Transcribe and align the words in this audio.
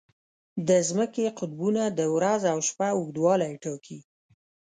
د 0.67 0.69
ځمکې 0.87 1.25
قطبونه 1.37 1.83
د 1.97 2.01
ورځ 2.15 2.41
او 2.53 2.57
شپه 2.67 2.87
اوږدوالی 2.95 3.51
ټاکي. 3.63 3.99